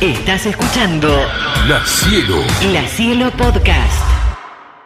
[0.00, 1.08] Estás escuchando
[1.66, 2.42] La Cielo.
[2.70, 4.04] La Cielo Podcast.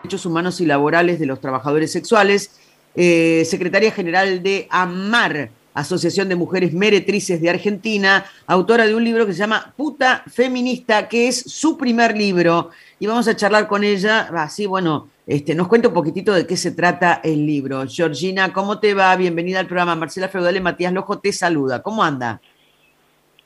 [0.04, 2.52] Derechos Humanos y Laborales de los Trabajadores Sexuales,
[2.94, 9.26] eh, secretaria general de AMAR, Asociación de Mujeres Meretrices de Argentina, autora de un libro
[9.26, 12.70] que se llama Puta Feminista, que es su primer libro.
[13.00, 16.56] Y vamos a charlar con ella, así, bueno, este, nos cuenta un poquitito de qué
[16.56, 17.84] se trata el libro.
[17.88, 19.16] Georgina, ¿cómo te va?
[19.16, 19.96] Bienvenida al programa.
[19.96, 21.82] Marcela Feudale, Matías Lojo te saluda.
[21.82, 22.40] ¿Cómo anda?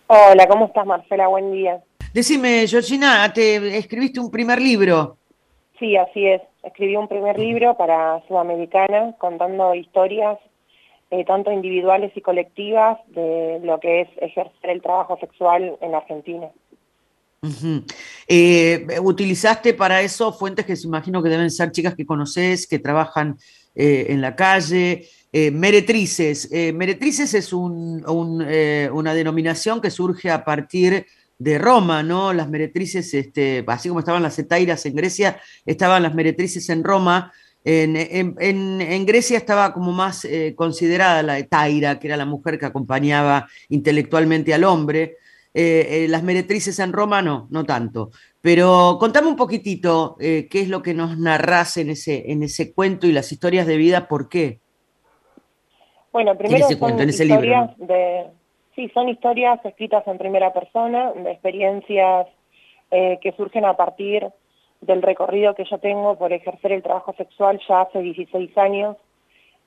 [0.06, 1.28] Hola, ¿cómo estás Marcela?
[1.28, 1.82] Buen día.
[2.12, 5.16] Decime, Georgina, te escribiste un primer libro.
[5.78, 6.42] Sí, así es.
[6.62, 10.38] Escribí un primer libro para Sudamericana contando historias
[11.10, 16.48] eh, tanto individuales y colectivas de lo que es ejercer el trabajo sexual en Argentina.
[18.26, 22.78] Eh, ¿Utilizaste para eso fuentes que se imagino que deben ser chicas que conoces, que
[22.78, 23.36] trabajan
[23.74, 25.06] eh, en la calle?
[25.52, 26.48] Meretrices.
[26.74, 31.06] meretrices es una denominación que surge a partir
[31.38, 32.32] de Roma, ¿no?
[32.32, 37.32] Las meretrices, este, así como estaban las etairas en Grecia, estaban las meretrices en Roma,
[37.64, 43.48] en, Grecia estaba como más eh, considerada la etaira, que era la mujer que acompañaba
[43.68, 45.16] intelectualmente al hombre.
[45.54, 48.10] Eh, eh, las meretrices en Roma no, no tanto.
[48.40, 53.06] Pero contame un poquitito qué es lo que nos narras en ese, en ese cuento
[53.06, 54.60] y las historias de vida, ¿por qué?
[56.14, 58.24] Bueno, primero son historias de...
[58.74, 62.26] Sí, son historias escritas en primera persona, de experiencias
[62.90, 64.32] que surgen a partir
[64.80, 68.96] del recorrido que yo tengo por ejercer el trabajo sexual ya hace 16 años.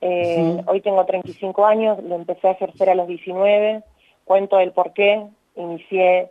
[0.02, 3.82] Eh, hoy tengo 35 años, lo empecé a ejercer a los 19,
[4.26, 5.24] cuento el por qué,
[5.56, 6.30] inicié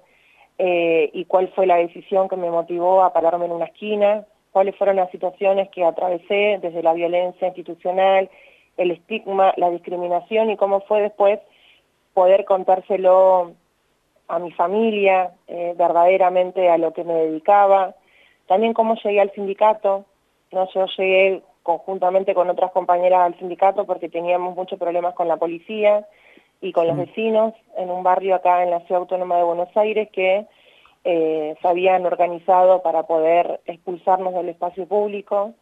[0.58, 4.76] eh, y cuál fue la decisión que me motivó a pararme en una esquina, cuáles
[4.76, 8.30] fueron las situaciones que atravesé desde la violencia institucional,
[8.76, 11.40] el estigma, la discriminación y cómo fue después
[12.14, 13.52] poder contárselo
[14.28, 17.94] a mi familia, eh, verdaderamente a lo que me dedicaba,
[18.46, 20.04] también cómo llegué al sindicato,
[20.52, 20.68] ¿no?
[20.72, 26.06] yo llegué conjuntamente con otras compañeras al sindicato porque teníamos muchos problemas con la policía
[26.60, 30.08] y con los vecinos en un barrio acá en la Ciudad Autónoma de Buenos Aires
[30.12, 30.46] que
[31.04, 35.54] eh, se habían organizado para poder expulsarnos del espacio público.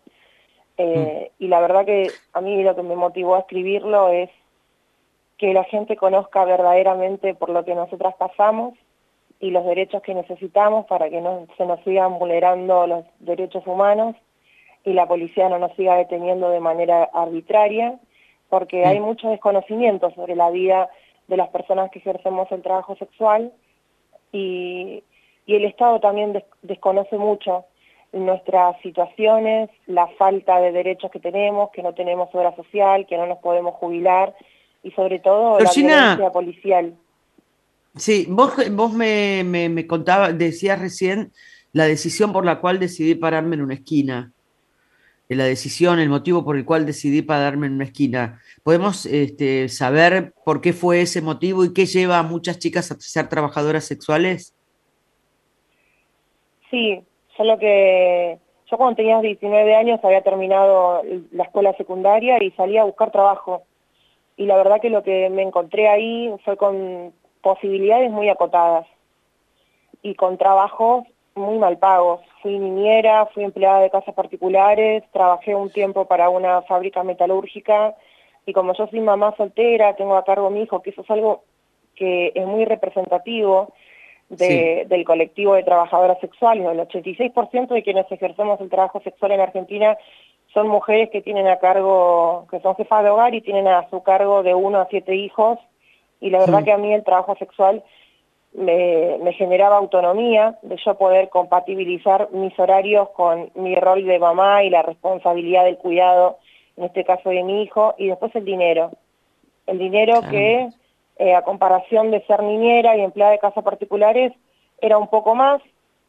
[0.77, 4.31] Eh, y la verdad que a mí lo que me motivó a escribirlo es
[5.39, 8.75] que la gente conozca verdaderamente por lo que nosotras pasamos
[9.41, 14.17] y los derechos que necesitamos para que no se nos sigan vulnerando los derechos humanos
[14.85, 17.99] y la policía no nos siga deteniendo de manera arbitraria,
[18.49, 20.91] porque hay mucho desconocimiento sobre la vida
[21.27, 23.53] de las personas que ejercemos el trabajo sexual
[24.33, 25.03] y,
[25.47, 27.67] el Estado también desconoce mucho
[28.14, 33.26] nuestras situaciones, la falta de derechos que tenemos, que no tenemos obra social, que no
[33.26, 34.34] nos podemos jubilar
[34.82, 36.94] y sobre todo la violencia policial.
[37.97, 41.32] Sí, vos, vos me, me, contabas, decías recién
[41.72, 44.32] la decisión por la cual decidí pararme en una esquina.
[45.28, 48.41] Eh, la decisión, el motivo por el cual decidí pararme en una esquina.
[48.62, 53.00] ¿Podemos este, saber por qué fue ese motivo y qué lleva a muchas chicas a
[53.00, 54.54] ser trabajadoras sexuales?
[56.70, 57.00] Sí,
[57.37, 58.39] solo que
[58.71, 61.03] yo cuando tenía 19 años había terminado
[61.33, 63.62] la escuela secundaria y salí a buscar trabajo.
[64.37, 68.87] Y la verdad que lo que me encontré ahí fue con posibilidades muy acotadas
[70.03, 72.21] y con trabajos muy mal pagos.
[72.43, 77.94] Fui niñera, fui empleada de casas particulares, trabajé un tiempo para una fábrica metalúrgica
[78.47, 81.44] y como yo soy mamá soltera, tengo a cargo mi hijo, que eso es algo
[81.97, 83.73] que es muy representativo
[84.29, 86.67] del colectivo de trabajadoras sexuales.
[86.67, 89.97] El 86% de quienes ejercemos el trabajo sexual en Argentina
[90.53, 94.03] son mujeres que tienen a cargo, que son jefas de hogar y tienen a su
[94.03, 95.59] cargo de uno a siete hijos
[96.21, 97.83] y la verdad que a mí el trabajo sexual
[98.55, 104.71] me, generaba autonomía de yo poder compatibilizar mis horarios con mi rol de mamá y
[104.71, 106.39] la responsabilidad del cuidado,
[106.77, 108.93] en este caso de mi hijo, y después el dinero.
[109.67, 110.69] El dinero que,
[111.16, 114.32] eh, a comparación de ser niñera y empleada de casas particulares,
[114.80, 115.62] era un poco más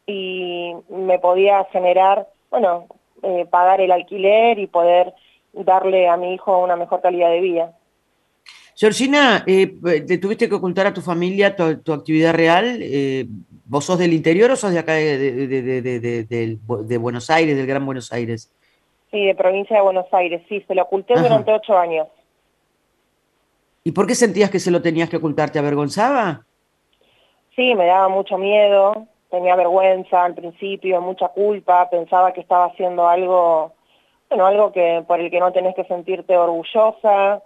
[0.07, 2.87] y me podía generar, bueno,
[3.23, 5.13] eh, pagar el alquiler y poder
[5.53, 7.73] darle a mi hijo una mejor calidad de vida.
[8.75, 9.67] Georgina, eh,
[10.05, 12.79] ¿te tuviste que ocultar a tu familia tu, actividad real?
[12.81, 13.25] Eh,
[13.65, 16.57] ¿Vos sos del interior o sos de acá de,
[16.99, 18.51] Buenos Aires, del Gran Buenos Aires?
[19.11, 22.07] Sí, de provincia de Buenos Aires, sí, se lo oculté durante ocho años.
[23.87, 25.51] ¿Y por qué sentías que se lo tenías que ocultar?
[25.51, 26.43] ¿Te avergonzaba?
[27.55, 33.07] Sí, me daba mucho miedo, tenía vergüenza al principio, mucha culpa, pensaba que estaba haciendo
[33.07, 33.73] algo,
[34.27, 37.43] bueno, algo que por el que no tenés que sentirte orgullosa,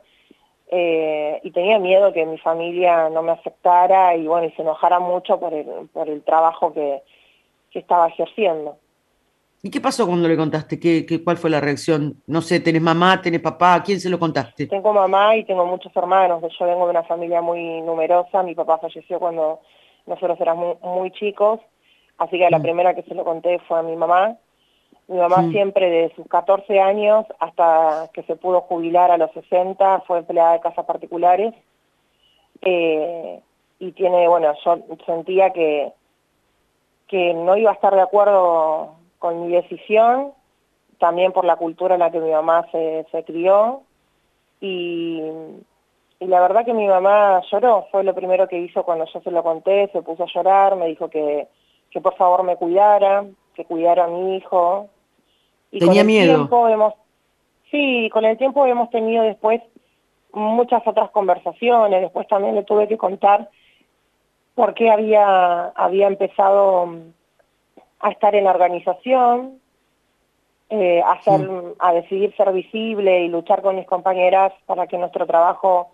[0.72, 5.02] eh, y tenía miedo que mi familia no me aceptara y bueno, y se enojara
[5.02, 7.02] mucho por el, por el trabajo que,
[7.72, 8.78] que estaba ejerciendo.
[9.62, 10.80] ¿Y qué pasó cuando le contaste?
[10.80, 12.22] ¿Qué, qué, cuál fue la reacción?
[12.28, 13.76] No sé, ¿tenés mamá, tenés papá?
[13.76, 14.68] ¿A quién se lo contaste?
[14.68, 16.42] Tengo mamá y tengo muchos hermanos.
[16.58, 18.42] Yo vengo de una familia muy numerosa.
[18.42, 19.60] Mi papá falleció cuando
[20.08, 21.60] nosotros éramos muy, chicos.
[22.18, 22.62] Así que la mm.
[22.62, 24.38] primera que se lo conté fue a mi mamá.
[25.10, 30.02] Mi mamá siempre, de sus 14 años hasta que se pudo jubilar a los 60,
[30.08, 31.54] fue empleada de casas particulares.
[32.62, 33.42] Eh,
[33.80, 35.92] y tiene, bueno, yo sentía que,
[37.08, 40.34] que no iba a estar de acuerdo con mi decisión,
[40.98, 43.84] también por la cultura en la que mi mamá se, se crió.
[44.62, 45.22] Y,
[46.20, 49.32] y la verdad que mi mamá lloró, fue lo primero que hizo cuando yo se
[49.32, 51.48] lo conté, se puso a llorar, me dijo que,
[51.92, 54.90] que por favor me cuidara, que cuidara a mi hijo.
[55.72, 56.36] Y Tenía con el miedo.
[56.36, 56.94] Tiempo hemos,
[57.72, 59.62] sí, con el tiempo hemos tenido después
[60.34, 63.50] muchas otras conversaciones, después también le tuve que contar
[64.56, 66.90] por qué había, había empezado
[68.00, 69.60] a estar en la organización,
[70.70, 71.20] eh, a,
[71.80, 75.92] a decidir ser visible y luchar con mis compañeras para que nuestro trabajo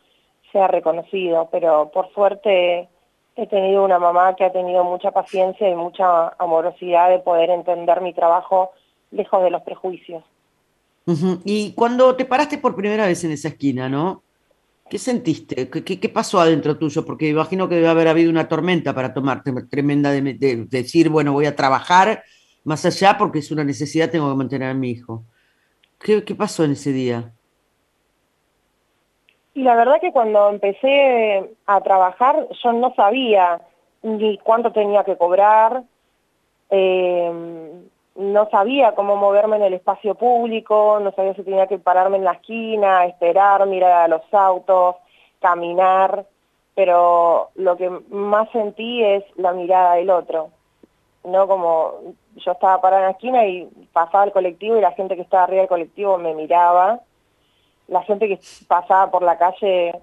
[0.52, 1.50] sea reconocido.
[1.52, 2.88] Pero por suerte
[3.36, 8.02] he tenido una mamá que ha tenido mucha paciencia y mucha amorosidad de poder entender
[8.02, 8.72] mi trabajo
[9.12, 10.24] lejos de los prejuicios.
[11.44, 14.24] Y cuando te paraste por primera vez en esa esquina, ¿no?
[14.88, 15.68] ¿Qué sentiste?
[15.70, 17.04] ¿Qué, pasó adentro tuyo?
[17.04, 21.48] Porque imagino que debe haber habido una tormenta para tomarte tremenda de, decir, bueno, voy
[21.48, 22.24] a trabajar
[22.64, 25.24] más allá porque es una necesidad, tengo que mantener a mi hijo.
[26.00, 27.34] ¿Qué, pasó en ese día?
[29.56, 33.62] Y la verdad que cuando empecé a trabajar yo no sabía
[34.04, 35.84] ni cuánto tenía que cobrar,
[36.70, 37.32] eh,
[38.16, 42.24] no sabía cómo moverme en el espacio público, no sabía si tenía que pararme en
[42.24, 44.96] la esquina, esperar, mirar a los autos,
[45.42, 46.26] caminar,
[46.76, 50.50] pero lo que más sentí es la mirada del otro,
[51.26, 51.48] ¿no?
[51.48, 51.94] Como
[52.36, 55.44] yo estaba parada en la esquina y pasaba el colectivo y la gente que estaba
[55.44, 57.02] arriba del colectivo me miraba,
[57.88, 59.94] la gente que pasaba por la calle,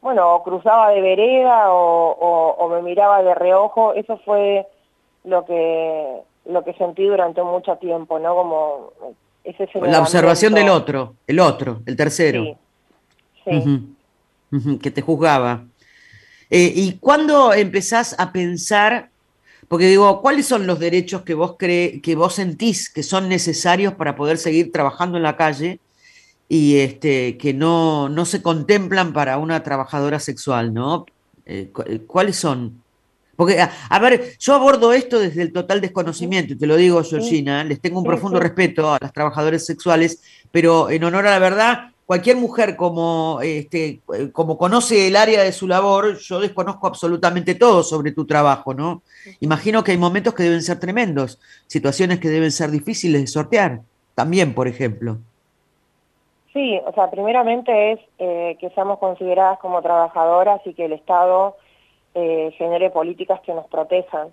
[0.00, 4.66] bueno, o cruzaba de vereda o, o me miraba de reojo, eso fue
[5.24, 8.34] lo que lo que sentí durante mucho tiempo, ¿no?
[8.34, 8.92] Como
[9.44, 12.58] ese La observación del otro, el otro, el tercero.
[13.44, 13.94] Sí.
[14.82, 15.64] que te juzgaba.
[16.50, 19.10] Eh, ¿Y cuándo empezás a pensar,
[19.68, 23.94] porque digo, cuáles son los derechos que vos cree, que vos sentís que son necesarios
[23.94, 25.80] para poder seguir trabajando en la calle
[26.48, 31.04] y este, que no, no se contemplan para una trabajadora sexual, ¿no?
[31.44, 32.82] Eh, eh, ¿Cuáles son?
[33.38, 37.62] Porque, a, ver, yo abordo esto desde el total desconocimiento, y te lo digo, Georgina,
[37.62, 41.90] les tengo un profundo respeto a las trabajadoras sexuales, pero en honor a la verdad,
[42.04, 44.00] cualquier mujer como, este,
[44.32, 49.02] como conoce el área de su labor, yo desconozco absolutamente todo sobre tu trabajo, ¿no?
[49.38, 51.38] Imagino que hay momentos que deben ser tremendos,
[51.68, 53.82] situaciones que deben ser difíciles de sortear,
[54.16, 55.18] también, por ejemplo.
[56.52, 61.54] Sí, o sea, primeramente es eh, que seamos consideradas como trabajadoras y que el Estado
[62.14, 64.28] eh, genere políticas que nos protejan,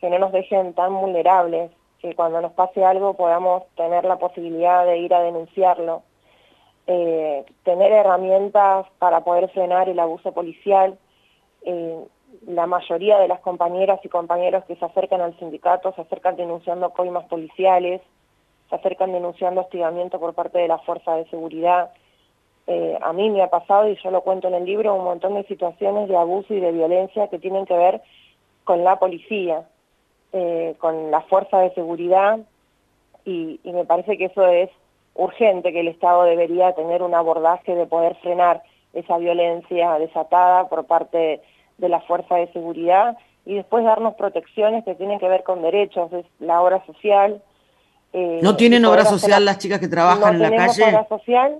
[0.00, 1.70] que no nos dejen tan vulnerables,
[2.00, 6.02] que cuando nos pase algo podamos tener la posibilidad de ir a denunciarlo,
[6.86, 10.98] eh, tener herramientas para poder frenar el abuso policial.
[11.62, 12.04] Eh,
[12.46, 16.90] la mayoría de las compañeras y compañeros que se acercan al sindicato se acercan denunciando
[16.90, 18.00] coimas policiales,
[18.68, 21.92] se acercan denunciando hostigamiento por parte de la fuerza de seguridad,
[22.66, 25.34] eh, a mí me ha pasado, y yo lo cuento en el libro, un montón
[25.34, 28.02] de situaciones de abuso y de violencia que tienen que ver
[28.64, 29.66] con la policía,
[30.32, 32.38] eh, con la fuerza de seguridad,
[33.24, 34.70] y, me parece que eso es
[35.14, 38.62] urgente, que el Estado debería tener un abordaje de poder frenar
[38.92, 41.40] esa violencia desatada por parte
[41.78, 46.12] de la fuerza de seguridad y después darnos protecciones que tienen que ver con derechos,
[46.12, 47.42] es la obra social.
[48.12, 50.84] Eh, ¿No tienen obra social las chicas que trabajan en la calle?
[50.84, 51.58] Obra social,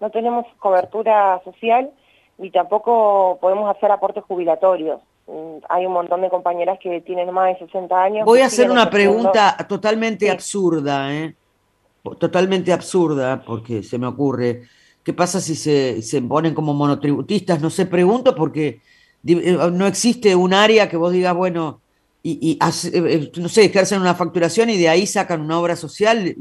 [0.00, 1.90] no tenemos cobertura social
[2.38, 5.00] ni tampoco podemos hacer aportes jubilatorios.
[5.26, 8.24] Mm, hay un montón de compañeras que tienen más de 60 años.
[8.24, 11.34] Voy a hacer una pregunta totalmente absurda, ¿eh?
[12.18, 14.62] totalmente absurda, porque se me ocurre.
[15.04, 17.60] ¿Qué pasa si se, se ponen como monotributistas?
[17.60, 18.80] No sé, pregunto porque
[19.26, 21.80] eh, no existe un área que vos digas, bueno,
[22.22, 26.34] y, eh, no sé, ejercen una facturación y de ahí sacan una obra social.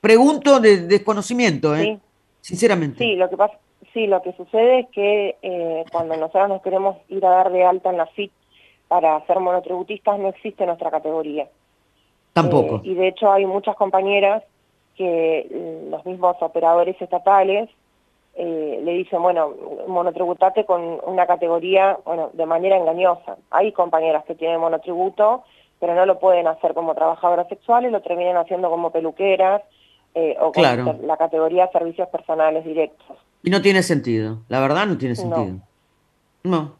[0.00, 2.00] Pregunto de desconocimiento, ¿eh?
[2.44, 2.98] Sinceramente.
[2.98, 3.58] Sí, lo que pasa,
[3.94, 7.64] sí, lo que sucede es que eh, cuando nosotros nos queremos ir a dar de
[7.64, 8.30] alta en la FIT
[8.86, 11.48] para ser monotributistas no existe nuestra categoría.
[12.34, 12.76] Tampoco.
[12.76, 14.42] Eh, y de hecho hay muchas compañeras
[14.94, 17.70] que mm, los mismos operadores estatales
[18.34, 19.54] eh, le dicen, bueno,
[19.86, 23.38] monotributate con una categoría, bueno, de manera engañosa.
[23.50, 25.44] Hay compañeras que tienen monotributo,
[25.80, 29.62] pero no lo pueden hacer como trabajadoras sexuales, lo terminan haciendo como peluqueras
[30.14, 33.16] eh, o con la categoría servicios personales directos.
[33.42, 35.60] Y no tiene sentido, la verdad no tiene sentido.
[36.42, 36.76] No,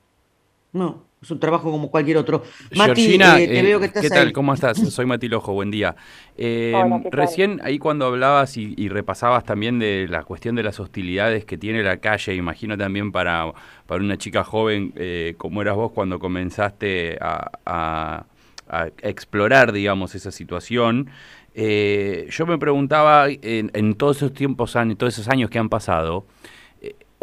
[0.72, 1.14] no.
[1.24, 2.42] Es un trabajo como cualquier otro.
[2.76, 4.30] Mati, eh, te veo que estás ¿qué tal?
[4.32, 4.76] ¿Cómo estás?
[4.92, 5.96] Soy Mati Lojo, buen día.
[6.36, 6.74] Eh,
[7.10, 11.82] recién ahí cuando hablabas y, repasabas también de la cuestión de las hostilidades que tiene
[11.82, 13.50] la calle, imagino también para,
[13.86, 18.26] para una chica joven eh, como eras vos cuando comenzaste a,
[19.00, 21.08] explorar, digamos, esa situación.
[21.54, 26.26] Yo me preguntaba en, todos esos tiempos, todos esos años que han pasado,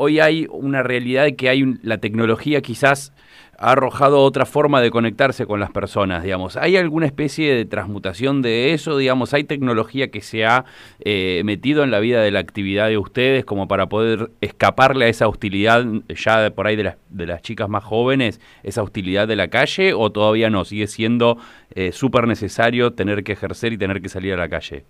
[0.01, 3.13] hoy hay una realidad de que hay la tecnología quizás
[3.59, 6.57] ha arrojado otra forma de conectarse con las personas, digamos.
[6.57, 8.97] ¿Hay alguna especie de transmutación de eso?
[8.97, 10.65] Digamos, ¿hay tecnología que se ha
[11.01, 15.09] eh, metido en la vida de la actividad de ustedes como para poder escaparle a
[15.09, 19.35] esa hostilidad ya por ahí de las, de las chicas más jóvenes, esa hostilidad de
[19.35, 20.65] la calle, o todavía no?
[20.65, 21.37] ¿Sigue siendo
[21.75, 24.83] eh, súper necesario tener que ejercer y tener que salir a la calle?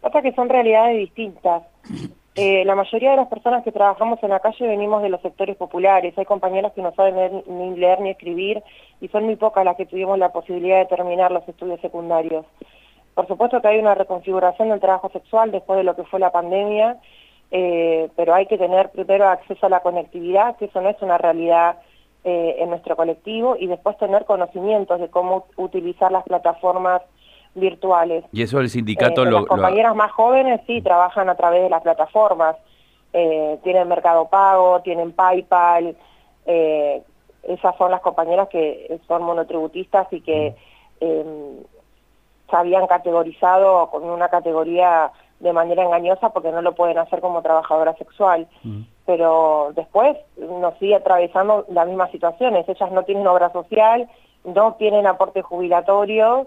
[0.00, 1.62] Pasa que son realidades distintas.
[2.36, 5.56] Eh, la mayoría de las personas que trabajamos en la calle venimos de los sectores
[5.56, 6.16] populares.
[6.16, 8.62] Hay compañeras que no saben ni leer ni escribir
[9.00, 12.46] y son muy pocas las que tuvimos la posibilidad de terminar los estudios secundarios.
[13.14, 16.30] Por supuesto que hay una reconfiguración del trabajo sexual después de lo que fue la
[16.30, 16.98] pandemia,
[17.50, 21.18] eh, pero hay que tener primero acceso a la conectividad, que eso no es una
[21.18, 21.80] realidad
[22.22, 27.02] eh, en nuestro colectivo, y después tener conocimientos de cómo utilizar las plataformas
[27.54, 28.24] virtuales.
[28.32, 29.40] ¿Y eso el sindicato eh, lo...?
[29.40, 32.56] Las compañeras más jóvenes sí trabajan a través de las plataformas.
[33.12, 35.96] Eh, tienen Mercado Pago, tienen PayPal.
[36.46, 37.02] Eh,
[37.42, 40.54] esas son las compañeras que son monotributistas y que
[41.00, 41.56] em,
[42.48, 47.40] se habían categorizado con una categoría de manera engañosa porque no lo pueden hacer como
[47.42, 48.46] trabajadora sexual.
[49.06, 52.68] Pero después nos sigue atravesando las mismas situaciones.
[52.68, 54.08] Ellas no tienen obra social,
[54.44, 56.46] no tienen aporte jubilatorio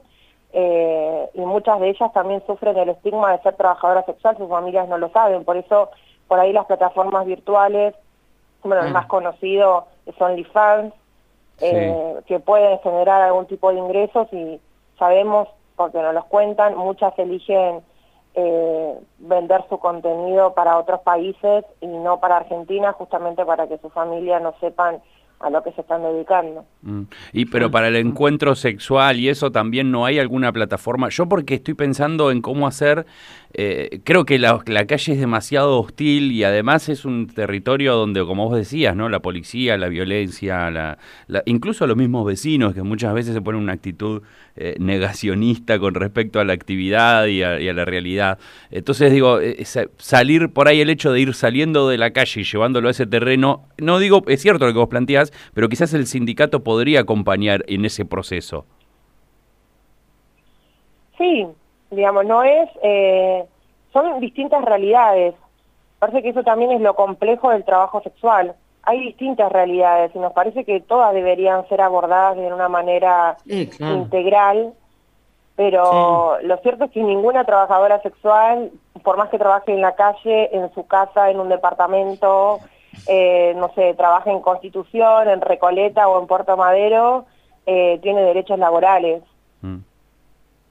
[0.53, 4.87] eh, y muchas de ellas también sufren el estigma de ser trabajadora sexual, sus familias
[4.87, 5.89] no lo saben, por eso
[6.27, 7.95] por ahí las plataformas virtuales,
[8.63, 8.93] bueno, el mm.
[8.93, 10.93] más conocido es OnlyFans,
[11.59, 14.59] eh, que pueden generar algún tipo de ingresos y
[14.97, 17.81] sabemos, porque nos los cuentan, muchas eligen
[18.35, 23.89] eh, vender su contenido para otros países y no para Argentina, justamente para que su
[23.89, 25.01] familia no sepan
[25.43, 26.65] a lo que se están dedicando.
[26.83, 27.01] Mm.
[27.33, 31.09] Y pero para el encuentro sexual y eso también no hay alguna plataforma.
[31.09, 33.05] Yo porque estoy pensando en cómo hacer,
[33.53, 38.47] eh, creo que la, calle es demasiado hostil y además es un territorio donde, como
[38.47, 39.09] vos decías, ¿no?
[39.09, 40.97] La policía, la violencia, la,
[41.45, 44.21] incluso los mismos vecinos que muchas veces se ponen una actitud
[44.55, 48.37] eh, negacionista con respecto a la actividad y a, la realidad.
[48.71, 49.65] Entonces digo, eh,
[49.97, 53.05] salir por ahí el hecho de ir saliendo de la calle y llevándolo a ese
[53.05, 57.63] terreno, no digo, es cierto lo que vos planteás, pero quizás el sindicato podría acompañar
[57.67, 58.65] en ese proceso.
[61.17, 61.47] Sí,
[61.91, 63.45] digamos, no es, eh,
[63.91, 65.35] son distintas realidades.
[65.99, 68.55] Parece que eso también es lo complejo del trabajo sexual.
[68.81, 74.73] Hay distintas realidades y nos parece que todas deberían ser abordadas de una manera integral,
[75.55, 78.71] pero lo cierto es que ninguna trabajadora sexual,
[79.03, 82.59] por más que trabaje en la calle, en su casa, en un departamento,
[83.07, 87.25] eh, no sé, trabaja en Constitución, en Recoleta o en Puerto Madero,
[87.65, 89.21] eh, tiene derechos laborales.
[89.61, 89.77] Mm.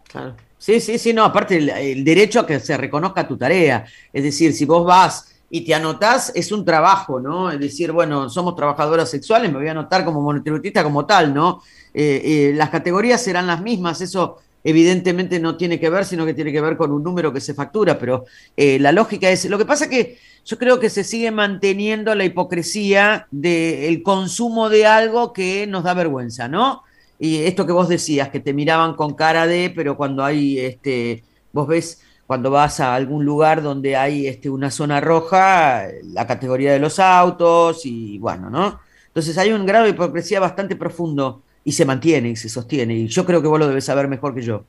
[0.09, 0.35] Claro.
[0.59, 3.85] Sí, sí, sí, no, aparte el, derecho a que se reconozca tu tarea.
[4.12, 7.50] Es decir, si vos vas y te anotás, es un trabajo, ¿no?
[7.50, 11.62] Es decir, bueno, somos trabajadoras sexuales, me voy a anotar como monotributista como tal, ¿no?
[11.93, 16.52] Eh, las categorías serán las mismas, eso evidentemente no tiene que ver, sino que tiene
[16.52, 18.25] que ver con un número que se factura, pero
[18.57, 23.26] la lógica es, lo que pasa que yo creo que se sigue manteniendo la hipocresía
[23.31, 26.83] del consumo de algo que nos da vergüenza, ¿no?
[27.19, 31.23] Y esto que vos decías, que te miraban con cara de, pero cuando hay, este,
[31.52, 36.73] vos ves, cuando vas a algún lugar donde hay este, una zona roja, la categoría
[36.73, 38.81] de los autos y bueno, ¿no?
[39.07, 42.95] Entonces hay un grado de hipocresía bastante profundo y se mantiene y se sostiene.
[42.95, 44.62] Y yo creo que vos lo debes saber mejor que yo.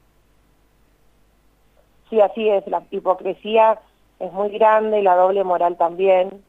[2.10, 2.66] Sí, así es.
[2.68, 3.80] La hipocresía
[4.20, 6.44] es muy grande y la doble moral también.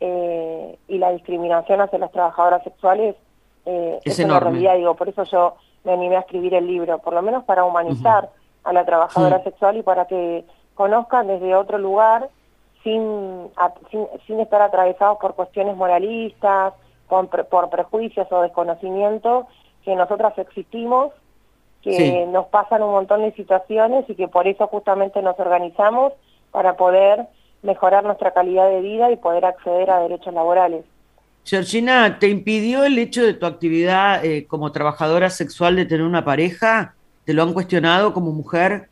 [0.00, 3.16] Eh, y la discriminación hacia las trabajadoras sexuales
[3.66, 7.12] eh, es, una realidad, digo, por eso yo me animé a escribir el libro, por
[7.12, 8.30] lo menos para humanizar
[8.64, 12.30] a la trabajadora sexual y para que conozcan desde otro lugar
[12.82, 13.48] sin,
[14.26, 16.72] sin, estar atravesados por cuestiones moralistas,
[17.08, 19.46] por, por prejuicios o desconocimiento,
[19.84, 21.12] que nosotras existimos,
[21.82, 26.12] que nos pasan un montón de situaciones y que por eso justamente nos organizamos
[26.50, 27.26] para poder
[27.62, 30.84] mejorar nuestra calidad de vida y poder acceder a derechos laborales.
[31.44, 36.24] Georgina, ¿te impidió el hecho de tu actividad eh, como trabajadora sexual de tener una
[36.24, 36.94] pareja?
[37.24, 38.88] ¿Te lo han cuestionado como mujer?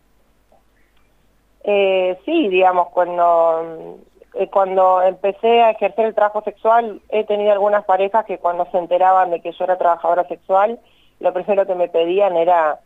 [1.65, 3.99] Eh, sí, digamos, cuando,
[4.39, 8.79] eh, cuando empecé a ejercer el trabajo sexual, he tenido algunas parejas que cuando se
[8.79, 10.79] enteraban de que yo era trabajadora sexual,
[11.21, 12.81] lo primero que me pedían era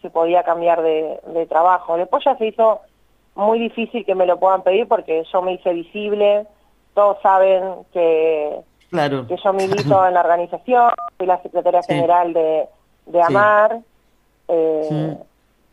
[0.00, 1.96] si podía cambiar de, de trabajo.
[1.96, 2.80] Después ya se hizo
[3.34, 6.46] muy difícil que me lo puedan pedir porque yo me hice visible,
[6.94, 12.68] todos saben que, que yo milito en la organización, soy la secretaria general de,
[13.06, 13.80] de AMAR,
[14.48, 15.16] eh,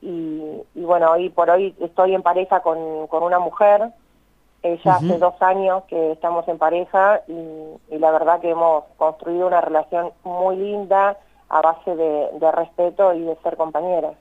[0.02, 2.78] y, bueno, hoy por hoy estoy en pareja con,
[3.12, 3.90] una mujer,
[4.64, 9.62] ella hace dos años que estamos en pareja y, la verdad que hemos construido una
[9.62, 11.18] relación muy linda
[11.50, 14.16] a base de respeto y de ser compañeras.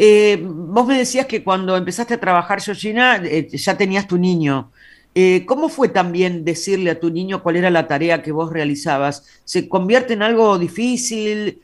[0.00, 4.70] Eh, vos me decías que cuando empezaste a trabajar, Georgina, eh, ya tenías tu niño.
[5.14, 9.42] Eh, ¿Cómo fue también decirle a tu niño cuál era la tarea que vos realizabas?
[9.44, 11.62] ¿Se convierte en algo difícil?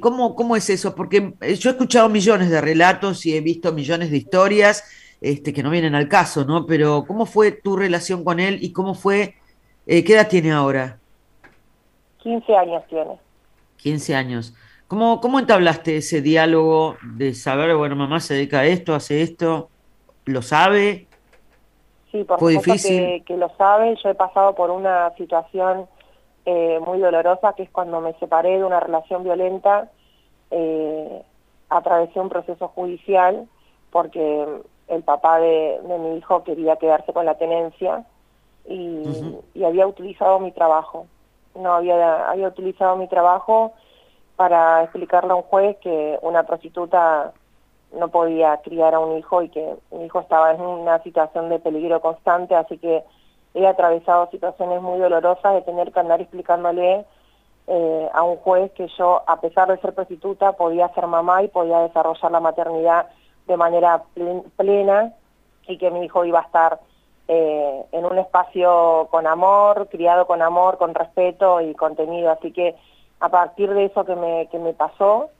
[0.00, 0.96] ¿cómo, ¿Cómo es eso?
[0.96, 4.82] Porque yo he escuchado millones de relatos y he visto millones de historias
[5.22, 6.66] este, que no vienen al caso, ¿no?
[6.66, 9.36] Pero ¿cómo fue tu relación con él y cómo fue,
[9.86, 10.98] qué edad tiene ahora?
[12.18, 13.18] 15 años tiene.
[13.76, 14.54] 15 años.
[14.88, 19.70] ¿Cómo, ¿Cómo entablaste ese diálogo de saber, bueno, mamá se dedica a esto, hace esto?
[20.26, 21.06] ¿Lo sabe?
[22.10, 23.96] Sí, por supuesto Que, que, lo sabe.
[24.02, 25.86] Yo he pasado por una situación
[26.44, 29.90] eh, muy dolorosa, que es cuando me separé de una relación violenta,
[30.50, 31.22] eh,
[31.70, 33.48] atravesé un proceso judicial
[33.90, 34.46] porque
[34.88, 38.04] el papá de, mi hijo quería quedarse con la tenencia
[38.68, 39.02] y,
[39.54, 41.06] y había utilizado mi trabajo.
[41.54, 43.72] No había, había utilizado mi trabajo
[44.36, 47.32] para explicarle a un juez que una prostituta
[47.92, 51.58] no podía criar a un hijo y que mi hijo estaba en una situación de
[51.58, 53.04] peligro constante, así que
[53.54, 57.04] he atravesado situaciones muy dolorosas de tener que andar explicándole
[57.66, 61.48] eh, a un juez que yo, a pesar de ser prostituta, podía ser mamá y
[61.48, 63.06] podía desarrollar la maternidad
[63.46, 64.02] de manera
[64.56, 65.12] plena
[65.66, 66.80] y que mi hijo iba a estar
[67.28, 72.30] eh, en un espacio con amor, criado con amor, con respeto y contenido.
[72.30, 72.76] Así que
[73.20, 75.30] a partir de eso que me, que me pasó,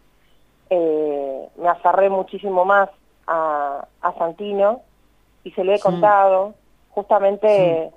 [0.70, 2.88] eh, me aferré muchísimo más
[3.26, 3.84] a,
[4.18, 4.80] Santino
[5.44, 6.54] y se lo he contado
[6.90, 7.90] justamente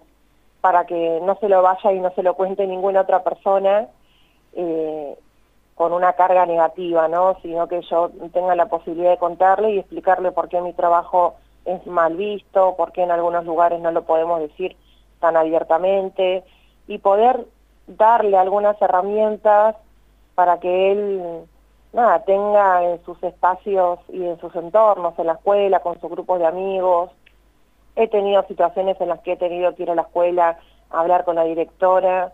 [0.62, 3.88] para que no se lo vaya y no se lo cuente ninguna otra persona
[4.54, 5.18] eh,
[5.76, 7.38] con una carga negativa, ¿no?
[7.42, 11.36] sino que yo tenga la posibilidad de contarle y explicarle por qué mi trabajo
[11.66, 14.76] es mal visto, por qué en algunos lugares no lo podemos decir
[15.20, 16.44] tan abiertamente
[16.88, 17.46] y poder
[17.88, 19.76] darle algunas herramientas
[20.34, 21.46] para que él
[21.96, 26.40] nada, tenga en sus espacios y en sus entornos, en la escuela, con sus grupos
[26.40, 27.10] de amigos.
[27.96, 30.60] He tenido situaciones en las que he tenido que ir a la escuela
[30.92, 32.34] a hablar con la directora,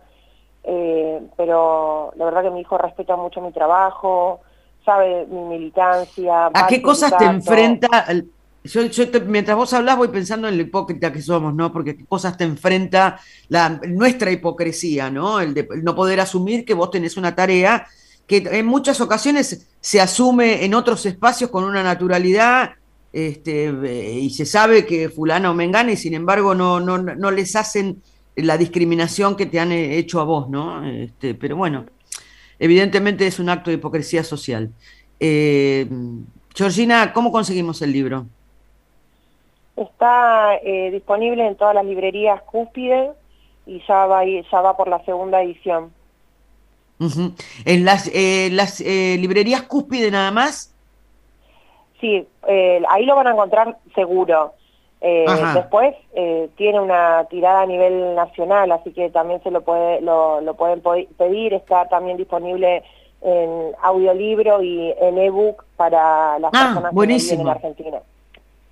[0.64, 4.40] eh, pero la verdad que mi hijo respeta mucho mi trabajo,
[4.84, 6.50] sabe mi militancia.
[6.52, 8.06] ¿A qué cosas te enfrenta
[8.64, 8.82] yo,
[9.26, 11.72] mientras vos hablas voy pensando en lo hipócrita que somos, ¿no?
[11.72, 15.40] Porque qué cosas te enfrenta la, nuestra hipocresía, ¿no?
[15.40, 17.86] El de no poder asumir que vos tenés una tarea
[18.26, 22.74] que en muchas ocasiones se asume en otros espacios con una naturalidad
[23.12, 23.74] este,
[24.20, 28.00] y se sabe que fulano o mengana y sin embargo no, no, no les hacen
[28.36, 30.84] la discriminación que te han hecho a vos, ¿no?
[30.86, 31.86] Este, pero bueno,
[32.58, 34.70] evidentemente es un acto de hipocresía social.
[35.20, 35.86] Eh,
[36.54, 38.26] Georgina, ¿cómo conseguimos el libro?
[39.76, 43.12] Está eh, disponible en todas las librerías Cúspide
[43.66, 45.92] y ya va, ya va por la segunda edición.
[47.64, 50.74] ¿En las, eh, las eh, librerías Cúspide nada más?
[52.00, 52.26] Sí,
[52.88, 54.54] ahí lo van a encontrar seguro.
[55.02, 55.96] Después
[56.56, 60.80] tiene una tirada a nivel nacional, así que también se lo, puede, lo, lo pueden
[61.18, 61.54] pedir.
[61.54, 62.82] Está también disponible
[63.22, 67.98] en audiolibro y en ebook para las ah, personas que viven en Argentina.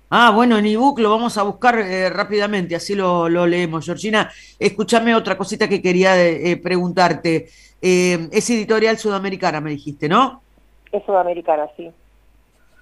[0.09, 3.85] Ah, bueno, en ebook lo vamos a buscar eh, rápidamente, así lo, leemos.
[3.85, 7.47] Georgina, escúchame otra cosita que quería eh, preguntarte.
[7.81, 10.41] Eh, es editorial sudamericana, me dijiste, ¿no?
[10.91, 11.89] Es sudamericana, sí.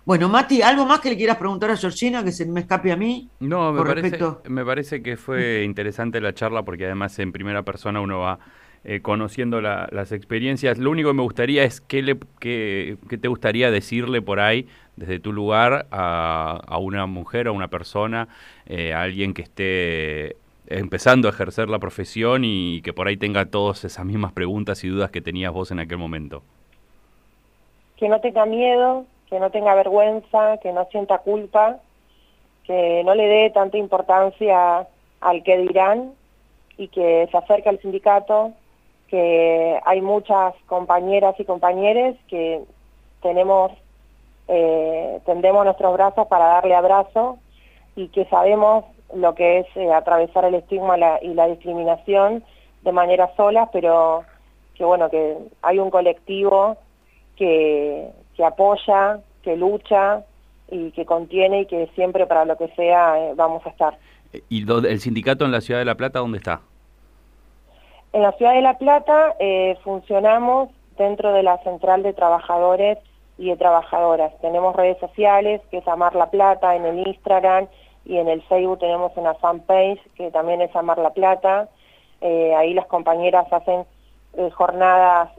[0.05, 2.95] Bueno, Mati, ¿algo más que le quieras preguntar a Georgina que se me escape a
[2.95, 3.29] mí?
[3.39, 8.01] No, me, parece, me parece que fue interesante la charla porque además en primera persona
[8.01, 8.39] uno va
[9.01, 10.77] conociendo las experiencias.
[10.77, 14.67] Lo único que me gustaría es qué, le, qué, qué te gustaría decirle por ahí
[14.99, 18.27] desde tu lugar a, una mujer, a una persona,
[18.65, 20.35] eh, a alguien que esté
[20.67, 24.89] empezando a ejercer la profesión y que por ahí tenga todas esas mismas preguntas y
[24.89, 26.43] dudas que tenías vos en aquel momento?
[27.95, 31.77] Que no tenga miedo, que no tenga vergüenza, que no sienta culpa,
[32.63, 34.87] que no le dé tanta importancia
[35.21, 36.13] al que dirán
[36.77, 38.53] y que se acerque al sindicato,
[39.07, 42.61] que hay muchas compañeras y compañeros que
[43.21, 43.71] tenemos,
[44.47, 47.37] eh, tendemos nuestros brazos para darle abrazo
[47.95, 52.43] y que sabemos lo que es eh, atravesar el estigma y la discriminación
[52.83, 54.23] de manera sola, pero
[54.75, 56.77] que bueno, que hay un colectivo
[57.35, 58.09] que,
[58.39, 60.23] que apoya, que lucha
[60.71, 63.97] y que contiene y que siempre para lo que sea eh, vamos a estar.
[64.47, 66.61] ¿Y el sindicato en la Ciudad de La Plata dónde está?
[68.13, 72.97] En la Ciudad de La Plata eh, funcionamos dentro de la Central de Trabajadores
[73.37, 74.31] y de Trabajadoras.
[74.39, 77.67] Tenemos redes sociales, que es Amar La Plata, en el Instagram
[78.05, 81.67] y en el Facebook tenemos una fanpage, que también es Amar La Plata.
[82.21, 83.83] Eh, ahí las compañeras hacen
[84.37, 85.29] eh, jornadas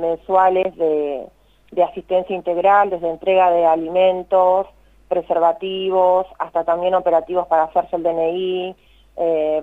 [0.00, 1.24] mensuales de,
[1.70, 4.66] de asistencia integral, desde entrega de alimentos,
[5.08, 8.76] preservativos, hasta también operativos para hacerse el DNI,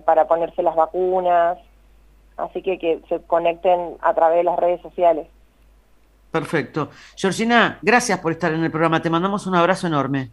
[0.06, 1.58] para ponerse las vacunas
[2.38, 5.28] así que que se conecten a través de las redes sociales.
[6.32, 6.90] Perfecto.
[7.16, 9.02] Georgina, gracias por estar en el programa.
[9.02, 10.32] Te mandamos un abrazo enorme.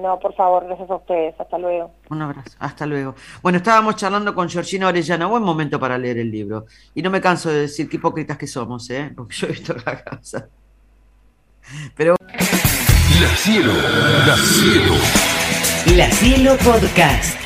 [0.00, 1.34] No, por favor, gracias a ustedes.
[1.40, 1.90] Hasta luego.
[2.10, 2.56] Un abrazo.
[2.60, 3.14] Hasta luego.
[3.42, 5.26] Bueno, estábamos charlando con Georgina Orellana.
[5.26, 6.66] Buen momento para leer el libro.
[6.94, 9.12] Y no me canso de decir qué hipócritas que somos, ¿eh?
[9.16, 10.48] Porque yo he visto la casa.
[11.96, 12.16] Pero.
[13.20, 13.72] La Cielo.
[14.26, 14.94] La Cielo.
[15.96, 17.45] La Cielo Podcast.